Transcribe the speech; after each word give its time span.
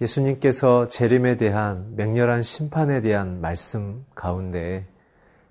예수님께서 0.00 0.86
재림에 0.86 1.36
대한 1.36 1.96
맹렬한 1.96 2.44
심판에 2.44 3.00
대한 3.00 3.40
말씀 3.40 4.04
가운데 4.14 4.86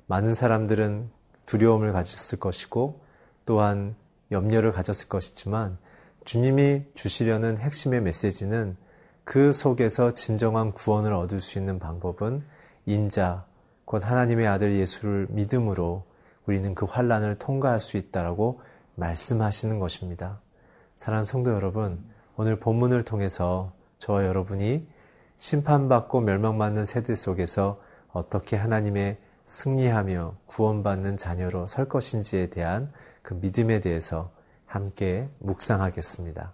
많은 0.06 0.34
사람들은 0.34 1.10
두려움을 1.46 1.92
가졌을 1.92 2.40
것이고 2.40 3.02
또한 3.46 3.96
염려를 4.32 4.72
가졌을 4.72 5.10
것이지만 5.10 5.78
주님이 6.24 6.84
주시려는 6.94 7.58
핵심의 7.58 8.02
메시지는 8.02 8.78
그 9.26 9.52
속에서 9.52 10.14
진정한 10.14 10.72
구원을 10.72 11.14
얻을 11.14 11.42
수 11.42 11.58
있는 11.60 11.80
방법은 11.80 12.44
인자, 12.86 13.46
곧 13.84 14.10
하나님의 14.10 14.48
아들 14.48 14.76
예수를 14.76 15.28
믿음으로 15.30 16.06
우리는 16.46 16.74
그 16.74 16.86
환란을 16.86 17.38
통과할 17.38 17.82
수 17.82 17.98
있다라고 17.98 18.62
말씀하시는 18.96 19.80
것입니다. 19.80 20.40
사랑하는 20.96 21.26
성도 21.26 21.54
여러분, 21.54 22.02
오늘 22.38 22.58
본문을 22.60 23.04
통해서 23.04 23.74
저와 24.00 24.26
여러분이 24.26 24.88
심판받고 25.38 26.22
멸망받는 26.22 26.86
세대 26.86 27.16
속에서 27.16 27.82
어떻게 28.12 28.56
하나님의 28.56 29.18
승리하며 29.46 30.36
구원받는 30.46 31.18
자녀로 31.18 31.68
설 31.68 31.88
것인지에 31.88 32.50
대한 32.50 32.92
그 33.22 33.34
믿음에 33.36 33.80
대해서 33.80 34.32
함께 34.66 35.30
묵상하겠습니다. 35.40 36.54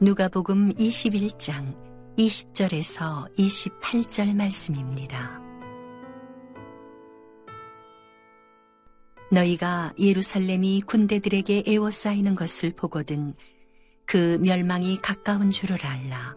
누가복음 0.00 0.74
21장 0.74 1.74
20절에서 2.16 3.34
28절 3.36 4.36
말씀입니다. 4.36 5.47
너희가 9.30 9.92
예루살렘이 9.98 10.82
군대들에게 10.82 11.64
에워싸이는 11.66 12.34
것을 12.34 12.72
보거든 12.72 13.34
그 14.06 14.38
멸망이 14.40 14.98
가까운 15.02 15.50
줄을 15.50 15.84
알라. 15.84 16.34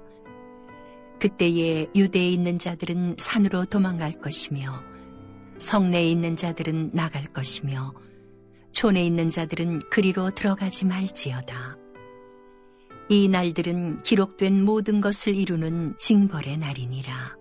그때에 1.20 1.88
유대에 1.96 2.30
있는 2.30 2.60
자들은 2.60 3.16
산으로 3.18 3.66
도망갈 3.66 4.12
것이며 4.12 4.84
성내에 5.60 6.10
있는 6.10 6.36
자들은 6.36 6.92
나갈 6.94 7.26
것이며 7.26 7.94
촌에 8.72 9.06
있는 9.06 9.30
자들은 9.30 9.80
그리로 9.90 10.32
들어가지 10.32 10.86
말지어다. 10.86 11.78
이 13.10 13.28
날들은 13.28 14.02
기록된 14.02 14.66
모든 14.66 15.00
것을 15.00 15.36
이루는 15.36 15.96
징벌의 16.00 16.58
날이니라. 16.58 17.38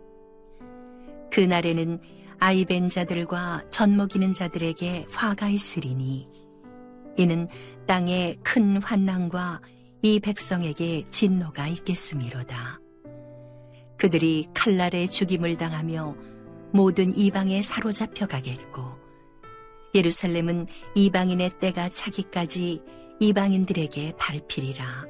그 1.33 1.41
날에는 1.41 2.01
아이 2.43 2.65
벤 2.65 2.89
자들과 2.89 3.65
젖 3.71 3.91
먹이는 3.91 4.33
자들에게 4.33 5.07
화가 5.11 5.51
있으리니 5.51 6.27
이는 7.19 7.47
땅에 7.87 8.37
큰 8.43 8.83
환난과 8.83 9.61
이 10.01 10.21
백성에게 10.21 11.05
진노가 11.11 11.69
있겠음이로다. 11.69 12.81
그들이 13.99 14.49
칼날에 14.55 15.07
죽임을 15.07 15.59
당하며 15.59 16.17
모든 16.73 17.15
이방에 17.15 17.61
사로잡혀 17.61 18.27
가겠고 18.27 18.99
예루살렘은 19.95 20.67
이방인의 20.95 21.59
때가 21.61 21.91
차기까지 21.91 22.83
이방인들에게 23.19 24.15
밟히리라. 24.17 25.05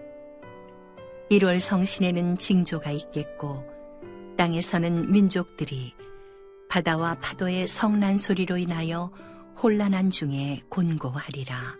1월 1.30 1.60
성신에는 1.60 2.38
징조가 2.38 2.91
있겠고 2.91 3.64
땅에서는 4.36 5.12
민족들이 5.12 5.94
바다와 6.70 7.14
파도의 7.14 7.66
성난 7.66 8.16
소리로 8.16 8.56
인하여 8.56 9.10
혼란한 9.60 10.10
중에 10.10 10.62
곤고하리라. 10.69 11.76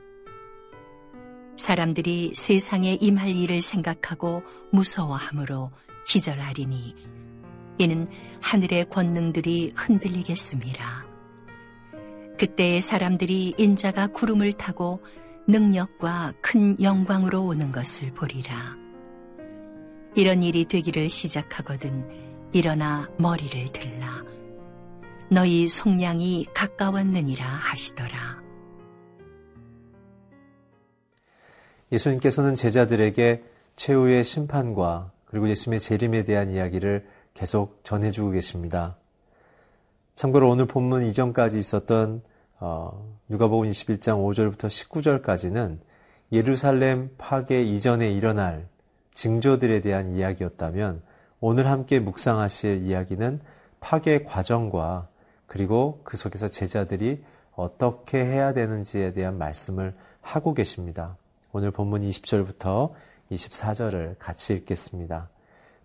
사람들이 1.57 2.33
세상에 2.35 2.99
임할 3.01 3.29
일을 3.29 3.63
생각하고 3.63 4.43
무서워하므로 4.73 5.71
기절하리니 6.07 6.97
이는 7.79 8.09
하늘의 8.43 8.89
권능들이 8.91 9.73
흔들리겠습니다. 9.77 11.07
그때의 12.39 12.81
사람들이 12.81 13.55
인자가 13.59 14.09
구름을 14.09 14.55
타고 14.55 15.03
능력과 15.47 16.33
큰 16.41 16.77
영광으로 16.83 17.45
오는 17.45 17.71
것을 17.71 18.13
보리라. 18.13 18.77
이런 20.17 20.43
일이 20.43 20.65
되기를 20.65 21.09
시작하거든 21.09 22.09
일어나 22.53 23.09
머리를 23.19 23.71
들라. 23.73 24.25
너희 25.33 25.69
속량이 25.69 26.47
가까웠느니라 26.53 27.45
하시더라. 27.45 28.43
예수님께서는 31.93 32.57
제자들에게 32.57 33.45
최후의 33.77 34.25
심판과 34.25 35.13
그리고 35.27 35.49
예수님의 35.49 35.79
재림에 35.79 36.25
대한 36.25 36.51
이야기를 36.51 37.07
계속 37.33 37.79
전해주고 37.85 38.33
계십니다. 38.33 38.97
참고로 40.17 40.51
오늘 40.51 40.67
본문 40.67 41.05
이전까지 41.07 41.61
있었던 41.61 42.23
어, 42.59 43.17
누가복음 43.29 43.71
21장 43.71 44.19
5절부터 44.19 44.67
19절까지는 44.67 45.79
예루살렘 46.33 47.09
파괴 47.19 47.63
이전에 47.63 48.11
일어날 48.11 48.67
징조들에 49.15 49.81
대한 49.81 50.09
이야기였다면 50.09 51.03
오늘 51.39 51.69
함께 51.69 52.01
묵상하실 52.01 52.83
이야기는 52.83 53.41
파괴 53.79 54.25
과정과 54.25 55.09
그리고 55.51 56.01
그 56.05 56.17
속에서 56.17 56.47
제자들이 56.47 57.25
어떻게 57.57 58.25
해야 58.25 58.53
되는지에 58.53 59.13
대한 59.13 59.37
말씀을 59.37 59.97
하고 60.21 60.55
계십니다. 60.55 61.17
오늘 61.51 61.73
본문 61.73 62.03
20절부터 62.03 62.93
24절을 63.33 64.15
같이 64.21 64.53
읽겠습니다. 64.53 65.29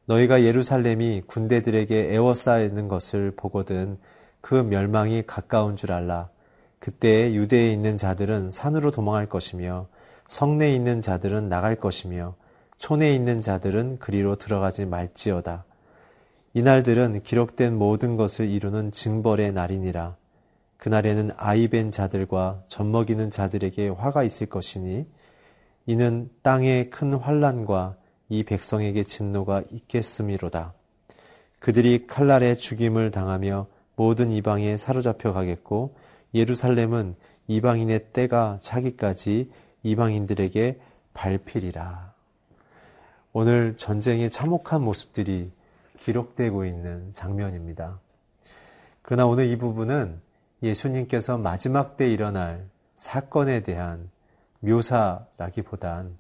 너희가 0.06 0.44
예루살렘이 0.44 1.24
군대들에게 1.26 2.14
에워싸이는 2.14 2.88
것을 2.88 3.32
보거든 3.36 3.98
그 4.40 4.54
멸망이 4.54 5.24
가까운 5.26 5.76
줄 5.76 5.94
알라. 5.94 6.30
그때 6.78 7.34
유대에 7.34 7.72
있는 7.72 7.98
자들은 7.98 8.52
산으로 8.52 8.92
도망할 8.92 9.26
것이며 9.26 9.88
성내에 10.28 10.76
있는 10.76 11.02
자들은 11.02 11.50
나갈 11.50 11.76
것이며 11.78 12.36
촌에 12.78 13.16
있는 13.16 13.42
자들은 13.42 13.98
그리로 13.98 14.36
들어가지 14.36 14.86
말지어다. 14.86 15.66
이날들은 16.58 17.22
기록된 17.24 17.78
모든 17.78 18.16
것을 18.16 18.48
이루는 18.48 18.92
징벌의 18.92 19.52
날이니라. 19.52 20.16
그날에는 20.78 21.32
아이벤 21.36 21.92
자들과 21.92 22.64
젖먹이는 22.70 23.30
자들에게 23.30 23.90
화가 23.90 24.24
있을 24.24 24.48
것이니 24.48 25.06
이는 25.86 26.30
땅에 26.44 26.86
큰 26.86 27.12
환란과 27.12 27.98
이 28.30 28.44
백성에게 28.44 29.04
진노가 29.04 29.64
있겠음이로다. 29.70 30.74
그들이 31.60 32.08
칼날에 32.08 32.56
죽임을 32.56 33.12
당하며 33.12 33.68
모든 33.98 34.32
이방에 34.32 34.78
사로잡혀 34.78 35.34
가겠고 35.34 35.94
예루살렘은 36.34 37.16
이방인의 37.50 38.14
때가 38.14 38.60
차기까지 38.62 39.52
이방인들에게 39.84 40.80
밟히리라. 41.14 42.14
오늘 43.34 43.76
전쟁의 43.76 44.30
참혹한 44.30 44.84
모습들이 44.84 45.52
기록되고 45.98 46.66
있는 46.66 47.12
장면입니다. 47.14 48.00
그러나 49.02 49.26
오늘 49.26 49.46
이 49.46 49.58
부분은 49.58 50.20
예수님께서 50.64 51.38
마지막 51.38 51.98
때 51.98 52.10
일어날 52.10 52.68
사건에 52.96 53.62
대한 53.62 54.10
묘사라기보단 54.62 56.18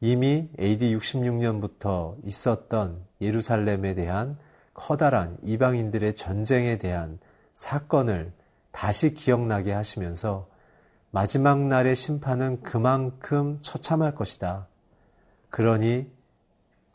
이미 0.00 0.48
AD 0.60 0.96
66년부터 0.96 2.16
있었던 2.24 3.02
예루살렘에 3.20 3.94
대한 3.94 4.38
커다란 4.74 5.38
이방인들의 5.42 6.14
전쟁에 6.14 6.76
대한 6.78 7.18
사건을 7.54 8.32
다시 8.72 9.14
기억나게 9.14 9.72
하시면서 9.72 10.48
마지막 11.10 11.58
날의 11.66 11.96
심판은 11.96 12.60
그만큼 12.62 13.58
처참할 13.62 14.14
것이다. 14.14 14.68
그러니 15.48 16.10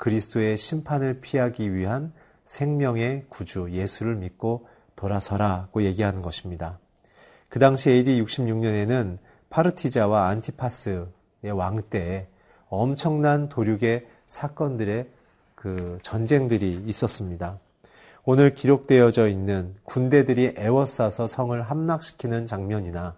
그리스도의 0.02 0.58
심판을 0.58 1.22
피하기 1.22 1.76
위한 1.76 2.12
생명의 2.46 3.26
구주 3.30 3.70
예수를 3.70 4.16
믿고 4.16 4.68
돌아서라고 4.96 5.84
얘기하는 5.84 6.24
것입니다. 6.24 6.80
그 7.50 7.60
당시 7.60 7.92
AD 7.92 8.20
66년에는 8.24 9.18
파르티자와 9.52 10.28
안티파스의 10.30 11.52
왕 11.54 11.84
때에 11.84 12.28
엄청난 12.68 13.48
도륙의 13.48 14.08
사건들의 14.26 15.08
그 15.54 16.00
전쟁들이 16.02 16.84
있었습니다. 16.88 17.60
오늘 18.26 18.56
기록되어져 18.56 19.28
있는 19.28 19.76
군대들이 19.84 20.56
애워싸서 20.58 21.28
성을 21.28 21.62
함락시키는 21.62 22.48
장면이나 22.48 23.18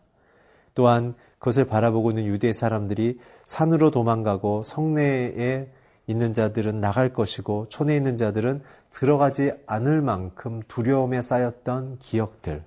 또한 0.75 1.15
그것을 1.39 1.65
바라보고 1.65 2.09
있는 2.09 2.25
유대 2.25 2.51
사람들이 2.51 3.19
산으로 3.45 3.89
도망가고 3.89 4.63
성내에 4.63 5.69
있는 6.07 6.33
자들은 6.33 6.81
나갈 6.81 7.13
것이고 7.13 7.67
촌에 7.69 7.95
있는 7.95 8.17
자들은 8.17 8.61
들어가지 8.91 9.51
않을 9.65 10.01
만큼 10.01 10.61
두려움에 10.67 11.21
쌓였던 11.21 11.97
기억들. 11.99 12.63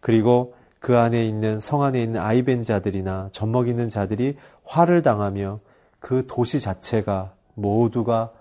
그리고 0.00 0.54
그 0.80 0.98
안에 0.98 1.24
있는 1.26 1.60
성 1.60 1.82
안에 1.82 2.02
있는 2.02 2.20
아이벤 2.20 2.62
자들이나 2.62 3.30
젖먹이는 3.32 3.88
자들이 3.88 4.36
화를 4.64 5.02
당하며 5.02 5.60
그 5.98 6.26
도시 6.26 6.60
자체가 6.60 7.34
모두가 7.54 8.32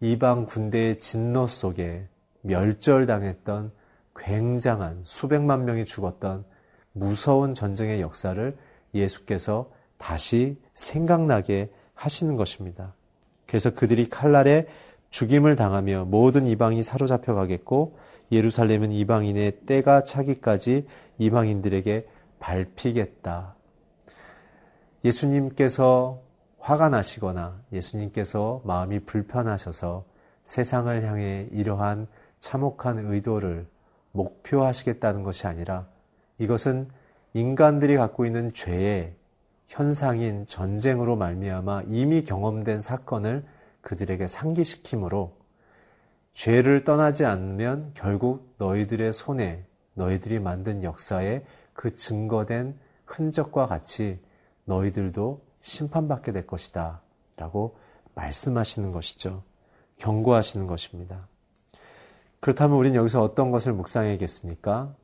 이방 0.00 0.46
군대의 0.46 0.98
진노 0.98 1.46
속에 1.46 2.08
멸절당했던 2.40 3.72
굉장한 4.16 5.02
수백만 5.04 5.66
명이 5.66 5.84
죽었던 5.84 6.44
무서운 6.92 7.52
전쟁의 7.52 8.00
역사를 8.00 8.56
예수께서 8.94 9.70
다시 9.98 10.56
생각나게 10.72 11.70
하시는 11.94 12.36
것입니다. 12.36 12.94
그래서 13.50 13.70
그들이 13.70 14.08
칼날에 14.08 14.68
죽임을 15.10 15.56
당하며 15.56 16.04
모든 16.04 16.46
이방이 16.46 16.84
사로잡혀 16.84 17.34
가겠고 17.34 17.98
예루살렘은 18.30 18.92
이방인의 18.92 19.62
때가 19.66 20.04
차기까지 20.04 20.86
이방인들에게 21.18 22.06
밟히겠다. 22.38 23.56
예수님께서 25.04 26.20
화가 26.60 26.90
나시거나 26.90 27.60
예수님께서 27.72 28.62
마음이 28.64 29.00
불편하셔서 29.00 30.04
세상을 30.44 31.04
향해 31.04 31.48
이러한 31.50 32.06
참혹한 32.38 33.00
의도를 33.12 33.66
목표하시겠다는 34.12 35.24
것이 35.24 35.48
아니라 35.48 35.88
이것은 36.38 36.88
인간들이 37.34 37.96
갖고 37.96 38.26
있는 38.26 38.52
죄의 38.52 39.16
현상인 39.70 40.48
전쟁으로 40.48 41.14
말미암아 41.14 41.84
이미 41.86 42.24
경험된 42.24 42.80
사건을 42.80 43.44
그들에게 43.82 44.26
상기시키므로 44.26 45.36
죄를 46.34 46.82
떠나지 46.82 47.24
않으면 47.24 47.92
결국 47.94 48.52
너희들의 48.58 49.12
손에 49.12 49.64
너희들이 49.94 50.40
만든 50.40 50.82
역사에 50.82 51.44
그 51.72 51.94
증거된 51.94 52.76
흔적과 53.06 53.66
같이 53.66 54.18
너희들도 54.64 55.40
심판받게 55.60 56.32
될 56.32 56.48
것이다. 56.48 57.00
라고 57.36 57.76
말씀하시는 58.16 58.90
것이죠. 58.90 59.44
경고하시는 59.98 60.66
것입니다. 60.66 61.28
그렇다면 62.40 62.76
우리는 62.76 62.96
여기서 62.96 63.22
어떤 63.22 63.52
것을 63.52 63.72
묵상해야겠습니까? 63.72 64.94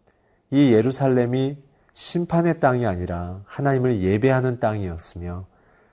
이 0.50 0.72
예루살렘이 0.72 1.56
심판의 1.96 2.60
땅이 2.60 2.84
아니라 2.84 3.40
하나님을 3.46 4.02
예배하는 4.02 4.60
땅이었으며 4.60 5.46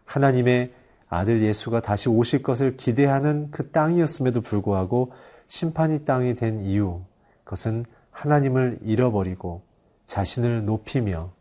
하나님의 0.03 0.73
아들 1.07 1.41
예수가 1.41 1.79
다시 1.79 2.09
오실 2.09 2.44
것을 2.44 2.75
기대하는 2.75 3.50
그 3.51 3.71
땅이었음에도 3.71 4.41
불구하고 4.41 5.13
심판이 5.47 6.03
땅이 6.03 6.35
된 6.35 6.59
이유, 6.59 7.01
그것은 7.45 7.85
하나님을 8.11 8.79
잃어버리고 8.81 9.61
자신을 10.05 10.65
높이며 10.65 11.31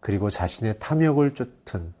그리고 0.00 0.30
자신의 0.30 0.78
탐욕을 0.78 1.34
쫓은 1.34 1.92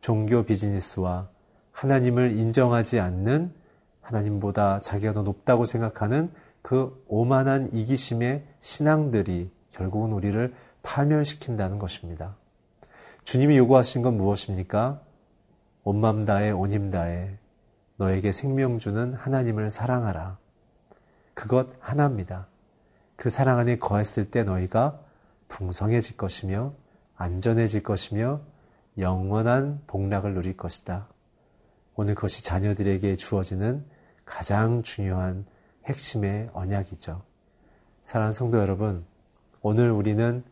종교 0.00 0.44
비즈니스와 0.44 1.28
하나님을 1.70 2.32
인정하지 2.32 2.98
않는 2.98 3.52
하나님보다 4.00 4.80
자기가 4.80 5.12
더 5.12 5.22
높다고 5.22 5.66
생각하는 5.66 6.30
그 6.62 7.04
오만한 7.08 7.68
이기심의 7.74 8.42
신앙들이 8.62 9.50
결국은 9.70 10.12
우리를 10.12 10.54
파멸시킨다는 10.82 11.78
것입니다. 11.78 12.36
주님이 13.24 13.56
요구하신 13.58 14.02
건 14.02 14.16
무엇입니까? 14.16 15.00
온맘 15.84 16.24
다해 16.24 16.50
온힘 16.50 16.90
다해 16.90 17.38
너에게 17.96 18.32
생명 18.32 18.78
주는 18.78 19.12
하나님을 19.14 19.70
사랑하라. 19.70 20.38
그것 21.34 21.68
하나입니다. 21.80 22.46
그 23.16 23.30
사랑 23.30 23.58
안에 23.58 23.78
거했을 23.78 24.30
때 24.30 24.42
너희가 24.42 25.00
풍성해질 25.48 26.16
것이며 26.16 26.74
안전해질 27.16 27.82
것이며 27.82 28.40
영원한 28.98 29.80
복락을 29.86 30.34
누릴 30.34 30.56
것이다. 30.56 31.06
오늘 31.94 32.14
그것이 32.14 32.42
자녀들에게 32.42 33.16
주어지는 33.16 33.84
가장 34.24 34.82
중요한 34.82 35.44
핵심의 35.84 36.50
언약이죠. 36.52 37.22
사랑하는 38.02 38.32
성도 38.32 38.58
여러분, 38.58 39.04
오늘 39.60 39.90
우리는 39.90 40.42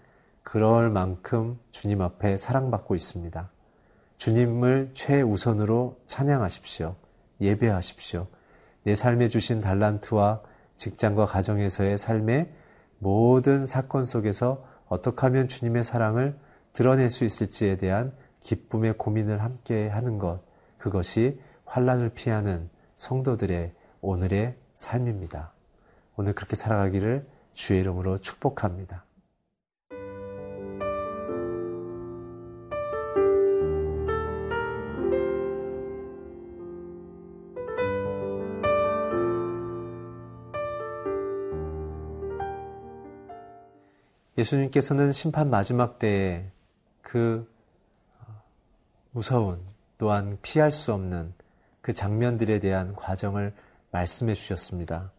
그럴 0.42 0.90
만큼 0.90 1.58
주님 1.70 2.02
앞에 2.02 2.36
사랑받고 2.36 2.94
있습니다. 2.94 3.50
주님을 4.16 4.90
최우선으로 4.94 6.00
찬양하십시오. 6.06 6.96
예배하십시오. 7.40 8.26
내 8.82 8.94
삶에 8.94 9.28
주신 9.28 9.60
달란트와 9.60 10.42
직장과 10.76 11.26
가정에서의 11.26 11.98
삶의 11.98 12.52
모든 12.98 13.64
사건 13.66 14.04
속에서 14.04 14.64
어떻게 14.88 15.20
하면 15.22 15.48
주님의 15.48 15.84
사랑을 15.84 16.38
드러낼 16.72 17.10
수 17.10 17.24
있을지에 17.24 17.76
대한 17.76 18.12
기쁨의 18.42 18.94
고민을 18.98 19.42
함께 19.42 19.88
하는 19.88 20.18
것, 20.18 20.40
그것이 20.78 21.40
환란을 21.64 22.10
피하는 22.10 22.68
성도들의 22.96 23.72
오늘의 24.00 24.56
삶입니다. 24.76 25.52
오늘 26.16 26.32
그렇게 26.32 26.56
살아가기를 26.56 27.26
주의 27.54 27.80
이름으로 27.80 28.18
축복합니다. 28.18 29.04
예수님께서는 44.40 45.12
심판 45.12 45.50
마지막 45.50 45.98
때에 45.98 46.46
그 47.02 47.50
무서운 49.10 49.60
또한 49.98 50.38
피할 50.40 50.70
수 50.70 50.92
없는 50.94 51.34
그 51.82 51.92
장면들에 51.92 52.58
대한 52.58 52.94
과정을 52.94 53.52
말씀해 53.90 54.34
주셨습니다. 54.34 55.12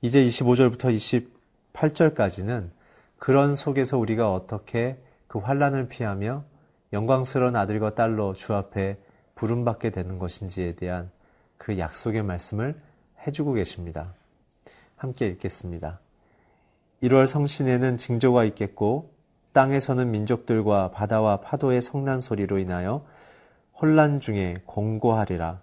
이제 0.00 0.24
25절부터 0.24 1.30
28절까지는 1.74 2.70
그런 3.18 3.54
속에서 3.54 3.98
우리가 3.98 4.32
어떻게 4.32 4.98
그 5.26 5.38
환란을 5.38 5.88
피하며 5.88 6.44
영광스러운 6.92 7.56
아들과 7.56 7.94
딸로 7.94 8.34
주 8.34 8.54
앞에 8.54 8.98
부름받게 9.34 9.90
되는 9.90 10.18
것인지에 10.18 10.72
대한 10.76 11.10
그 11.58 11.78
약속의 11.78 12.22
말씀을 12.22 12.80
해주고 13.26 13.54
계십니다. 13.54 14.14
함께 14.96 15.26
읽겠습니다. 15.26 16.00
1월 17.02 17.26
성신에는 17.26 17.98
징조가 17.98 18.44
있겠고 18.44 19.10
땅에서는 19.52 20.10
민족들과 20.10 20.90
바다와 20.90 21.38
파도의 21.38 21.82
성난 21.82 22.20
소리로 22.20 22.58
인하여 22.58 23.04
혼란 23.80 24.20
중에 24.20 24.56
공고하리라. 24.66 25.60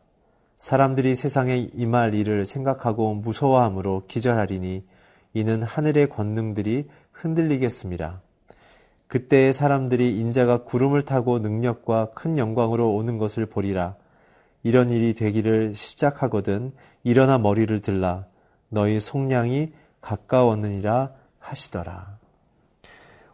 사람들이 0.58 1.16
세상에 1.16 1.68
임할 1.74 2.14
일을 2.14 2.46
생각하고 2.46 3.16
무서워함으로 3.16 4.04
기절하리니 4.08 4.86
이는 5.34 5.64
하늘의 5.64 6.10
권능들이 6.10 6.88
흔들리겠습니다. 7.12 8.22
그때의 9.08 9.54
사람들이 9.54 10.20
인자가 10.20 10.64
구름을 10.64 11.04
타고 11.04 11.40
능력과 11.40 12.12
큰 12.14 12.38
영광으로 12.38 12.94
오는 12.94 13.18
것을 13.18 13.46
보리라. 13.46 13.96
이런 14.64 14.90
일이 14.90 15.14
되기를 15.14 15.76
시작하거든 15.76 16.72
일어나 17.04 17.38
머리를 17.38 17.82
들라. 17.82 18.26
너희 18.70 19.00
속량이 19.00 19.74
가까웠느니라 20.00 21.12
하시더라. 21.42 22.18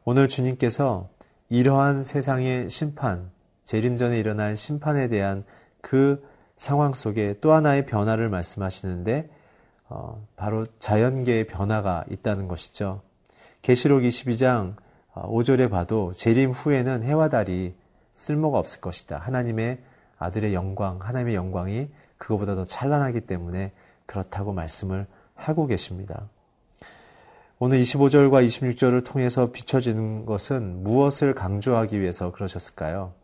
오늘 0.04 0.28
주님께서 0.28 1.10
이러한 1.50 2.04
세상의 2.04 2.70
심판, 2.70 3.30
재림 3.64 3.98
전에 3.98 4.20
일어날 4.20 4.56
심판에 4.56 5.08
대한 5.08 5.44
그 5.82 6.26
상황 6.56 6.94
속에 6.94 7.36
또 7.40 7.54
하나의 7.54 7.86
변화를 7.86 8.30
말씀하시는데 8.30 9.30
어, 9.90 10.26
바로 10.36 10.66
자연계의 10.80 11.48
변화가 11.48 12.06
있다는 12.10 12.48
것이죠. 12.48 13.02
계시록 13.62 14.02
22장 14.02 14.76
5절에 15.14 15.68
어, 15.68 15.70
봐도 15.70 16.14
재림 16.14 16.52
후에는 16.52 17.04
해와 17.04 17.30
달이 17.30 17.76
쓸모가 18.14 18.58
없을 18.58 18.82
것이다. 18.82 19.18
하나님의 19.18 19.80
아들의 20.18 20.54
영광, 20.54 21.00
하나님의 21.02 21.36
영광이 21.36 21.90
그거보다 22.18 22.56
더 22.56 22.66
찬란하기 22.66 23.22
때문에 23.22 23.72
그렇다고 24.06 24.54
말씀을 24.54 25.06
하고 25.36 25.68
계십니다. 25.68 26.28
오늘 27.60 27.82
25절과 27.82 28.46
26절을 28.46 29.04
통해서 29.04 29.52
비춰지는 29.52 30.28
것은 30.28 30.84
무엇을 30.84 31.34
강조하기 31.34 32.00
위해서 32.00 32.32
그러셨을까요? 32.32 33.16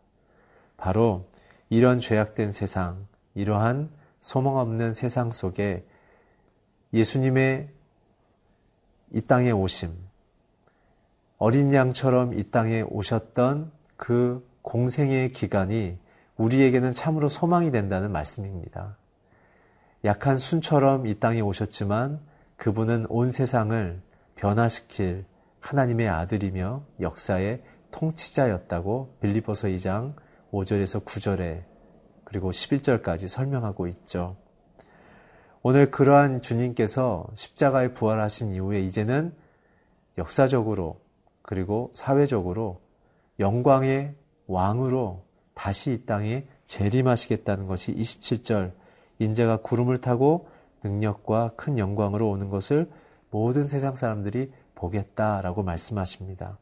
바로 0.76 1.28
이런 1.70 2.00
죄악된 2.00 2.50
세상, 2.50 3.06
이러한 3.36 3.90
소망 4.18 4.56
없는 4.56 4.92
세상 4.92 5.30
속에 5.30 5.84
예수님의 6.92 7.68
이 9.12 9.20
땅에 9.20 9.52
오심, 9.52 9.94
어린 11.38 11.72
양처럼 11.72 12.34
이 12.34 12.50
땅에 12.50 12.82
오셨던 12.82 13.70
그 13.96 14.44
공생의 14.62 15.28
기간이 15.28 15.96
우리에게는 16.38 16.92
참으로 16.92 17.28
소망이 17.28 17.70
된다는 17.70 18.10
말씀입니다. 18.10 18.96
약한 20.04 20.36
순처럼 20.36 21.06
이 21.06 21.20
땅에 21.20 21.40
오셨지만 21.40 22.18
그분은 22.56 23.06
온 23.08 23.30
세상을 23.30 24.02
변화시킬 24.36 25.24
하나님의 25.60 26.08
아들이며 26.08 26.84
역사의 27.00 27.62
통치자였다고 27.90 29.16
빌리보서 29.20 29.68
2장 29.68 30.14
5절에서 30.52 31.04
9절에 31.04 31.64
그리고 32.24 32.50
11절까지 32.50 33.28
설명하고 33.28 33.86
있죠. 33.88 34.36
오늘 35.62 35.90
그러한 35.90 36.42
주님께서 36.42 37.26
십자가에 37.34 37.94
부활하신 37.94 38.50
이후에 38.50 38.80
이제는 38.80 39.34
역사적으로 40.18 41.00
그리고 41.42 41.90
사회적으로 41.94 42.80
영광의 43.38 44.14
왕으로 44.46 45.24
다시 45.54 45.92
이 45.92 46.04
땅에 46.04 46.46
재림하시겠다는 46.66 47.66
것이 47.66 47.94
27절 47.94 48.72
인자가 49.18 49.58
구름을 49.58 49.98
타고 49.98 50.48
능력과 50.82 51.52
큰 51.56 51.78
영광으로 51.78 52.28
오는 52.28 52.50
것을 52.50 52.90
모든 53.34 53.64
세상 53.64 53.96
사람들이 53.96 54.52
보겠다라고 54.76 55.64
말씀하십니다. 55.64 56.56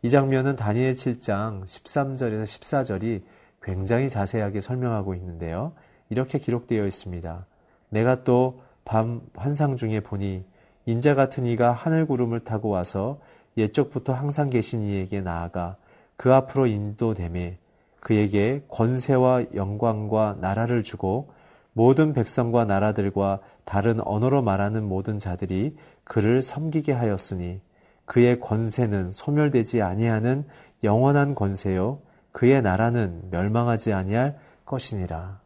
이 0.00 0.08
장면은 0.08 0.56
다니엘 0.56 0.94
7장 0.94 1.64
13절에서 1.64 2.44
14절이 2.44 3.22
굉장히 3.60 4.08
자세하게 4.08 4.62
설명하고 4.62 5.14
있는데요. 5.16 5.74
이렇게 6.08 6.38
기록되어 6.38 6.86
있습니다. 6.86 7.46
내가 7.90 8.24
또 8.24 8.68
밤 8.88 9.20
환상 9.36 9.76
중에 9.76 10.00
보니 10.00 10.46
인자 10.86 11.14
같은 11.14 11.44
이가 11.44 11.72
하늘 11.72 12.06
구름을 12.06 12.40
타고 12.40 12.70
와서 12.70 13.18
옛적부터 13.58 14.14
항상 14.14 14.48
계신 14.48 14.80
이에게 14.82 15.20
나아가 15.20 15.76
그 16.16 16.32
앞으로 16.32 16.66
인도됨에 16.66 17.58
그에게 18.00 18.62
권세와 18.68 19.44
영광과 19.54 20.38
나라를 20.40 20.82
주고 20.82 21.28
모든 21.74 22.14
백성과 22.14 22.64
나라들과 22.64 23.40
다른 23.68 24.00
언어로 24.00 24.40
말하는 24.40 24.88
모든 24.88 25.18
자들이 25.18 25.76
그를 26.04 26.40
섬기게 26.40 26.90
하였으니 26.90 27.60
그의 28.06 28.40
권세는 28.40 29.10
소멸되지 29.10 29.82
아니하는 29.82 30.46
영원한 30.84 31.34
권세요 31.34 32.00
그의 32.32 32.62
나라는 32.62 33.28
멸망하지 33.30 33.92
아니할 33.92 34.38
것이니라. 34.64 35.42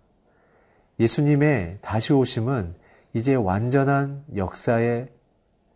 예수님의 1.01 1.79
다시 1.83 2.13
오심은 2.13 2.75
이제 3.13 3.35
완전한 3.35 4.23
역사의 4.37 5.09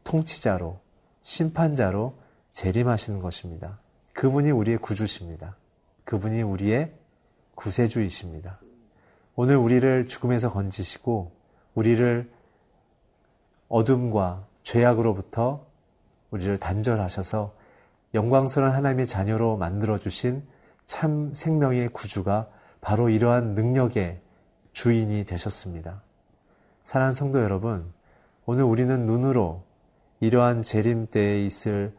통치자로 0.04 0.78
심판자로 1.22 2.16
재림하시는 2.52 3.18
것입니다. 3.18 3.80
그분이 4.12 4.52
우리의 4.52 4.78
구주십니다. 4.78 5.56
그분이 6.04 6.42
우리의 6.42 6.92
구세주이십니다. 7.56 8.60
오늘 9.34 9.56
우리를 9.56 10.06
죽음에서 10.06 10.50
건지시고 10.50 11.32
우리를 11.74 12.35
어둠과 13.68 14.44
죄악으로부터 14.62 15.64
우리를 16.30 16.56
단절하셔서 16.58 17.52
영광스러운 18.14 18.72
하나님의 18.72 19.06
자녀로 19.06 19.56
만들어 19.56 19.98
주신 19.98 20.42
참 20.84 21.34
생명의 21.34 21.88
구주가 21.88 22.48
바로 22.80 23.08
이러한 23.08 23.54
능력의 23.54 24.20
주인이 24.72 25.24
되셨습니다. 25.24 26.02
사랑하는 26.84 27.12
성도 27.12 27.42
여러분, 27.42 27.92
오늘 28.44 28.64
우리는 28.64 29.06
눈으로 29.06 29.62
이러한 30.20 30.62
재림 30.62 31.08
때에 31.08 31.44
있을 31.44 31.92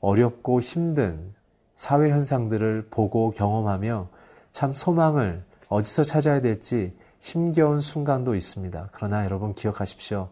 어렵고 0.00 0.60
힘든 0.60 1.34
사회 1.76 2.10
현상들을 2.10 2.88
보고 2.90 3.30
경험하며 3.30 4.08
참 4.52 4.72
소망을 4.72 5.44
어디서 5.68 6.04
찾아야 6.04 6.40
될지 6.40 6.96
힘겨운 7.20 7.80
순간도 7.80 8.34
있습니다. 8.34 8.88
그러나 8.92 9.24
여러분 9.24 9.54
기억하십시오. 9.54 10.30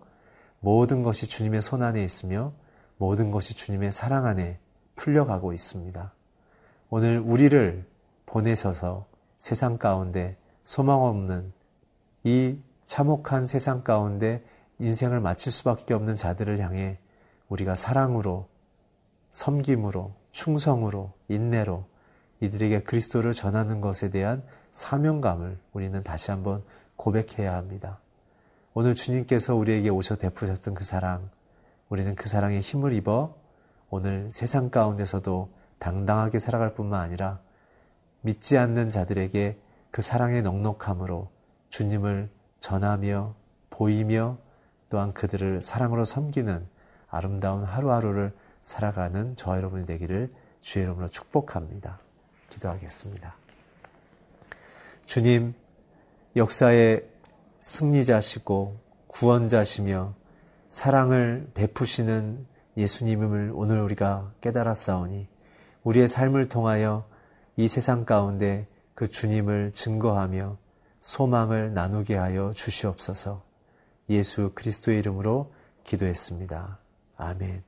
모든 0.60 1.02
것이 1.02 1.28
주님의 1.28 1.62
손 1.62 1.82
안에 1.82 2.02
있으며 2.02 2.52
모든 2.96 3.30
것이 3.30 3.54
주님의 3.54 3.92
사랑 3.92 4.26
안에 4.26 4.58
풀려가고 4.96 5.52
있습니다. 5.52 6.12
오늘 6.90 7.18
우리를 7.20 7.86
보내셔서 8.26 9.06
세상 9.38 9.78
가운데 9.78 10.36
소망 10.64 11.02
없는 11.02 11.52
이 12.24 12.58
참혹한 12.86 13.46
세상 13.46 13.84
가운데 13.84 14.42
인생을 14.80 15.20
마칠 15.20 15.52
수밖에 15.52 15.94
없는 15.94 16.16
자들을 16.16 16.60
향해 16.60 16.98
우리가 17.48 17.74
사랑으로, 17.74 18.48
섬김으로, 19.32 20.12
충성으로, 20.32 21.12
인내로 21.28 21.84
이들에게 22.40 22.82
그리스도를 22.82 23.32
전하는 23.32 23.80
것에 23.80 24.10
대한 24.10 24.42
사명감을 24.72 25.58
우리는 25.72 26.02
다시 26.02 26.30
한번 26.30 26.62
고백해야 26.96 27.54
합니다. 27.54 27.98
오늘 28.80 28.94
주님께서 28.94 29.56
우리에게 29.56 29.88
오셔 29.88 30.14
베푸셨던 30.14 30.74
그 30.74 30.84
사랑, 30.84 31.30
우리는 31.88 32.14
그 32.14 32.28
사랑에 32.28 32.60
힘을 32.60 32.92
입어 32.92 33.34
오늘 33.90 34.30
세상 34.30 34.70
가운데서도 34.70 35.50
당당하게 35.80 36.38
살아갈 36.38 36.74
뿐만 36.74 37.00
아니라 37.00 37.40
믿지 38.20 38.56
않는 38.56 38.88
자들에게 38.88 39.58
그 39.90 40.00
사랑의 40.00 40.42
넉넉함으로 40.42 41.28
주님을 41.70 42.30
전하며 42.60 43.34
보이며 43.70 44.38
또한 44.90 45.12
그들을 45.12 45.60
사랑으로 45.60 46.04
섬기는 46.04 46.64
아름다운 47.08 47.64
하루하루를 47.64 48.32
살아가는 48.62 49.34
저와 49.34 49.56
여러분이 49.56 49.86
되기를 49.86 50.32
주의 50.60 50.84
이름으로 50.84 51.08
축복합니다. 51.08 51.98
기도하겠습니다. 52.50 53.34
주님, 55.04 55.52
역사의 56.36 57.17
승리자시고 57.60 58.78
구원자시며 59.08 60.14
사랑을 60.68 61.48
베푸시는 61.54 62.46
예수님을 62.76 63.52
오늘 63.54 63.80
우리가 63.80 64.32
깨달았사오니 64.40 65.28
우리의 65.82 66.08
삶을 66.08 66.48
통하여 66.48 67.06
이 67.56 67.66
세상 67.68 68.04
가운데 68.04 68.66
그 68.94 69.08
주님을 69.08 69.72
증거하며 69.74 70.56
소망을 71.00 71.72
나누게 71.74 72.16
하여 72.16 72.52
주시옵소서 72.54 73.42
예수 74.10 74.52
그리스도의 74.54 74.98
이름으로 74.98 75.52
기도했습니다. 75.84 76.78
아멘. 77.16 77.67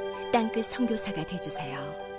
땅끝 0.31 0.65
성교사가 0.65 1.25
되주세요 1.25 2.10